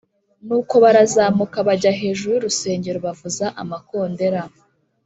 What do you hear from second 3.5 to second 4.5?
amakondera